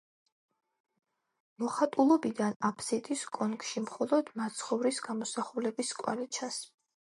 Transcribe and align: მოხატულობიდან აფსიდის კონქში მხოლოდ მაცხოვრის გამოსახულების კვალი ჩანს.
მოხატულობიდან 1.63 2.57
აფსიდის 2.71 3.23
კონქში 3.37 3.85
მხოლოდ 3.85 4.33
მაცხოვრის 4.43 5.05
გამოსახულების 5.11 5.95
კვალი 6.03 6.31
ჩანს. 6.41 6.63